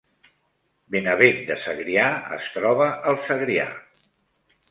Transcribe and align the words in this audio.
Benavent 0.95 1.43
de 1.49 1.57
Segrià 1.65 2.07
es 2.37 2.49
troba 2.57 2.87
al 3.11 3.19
Segrià 3.29 3.67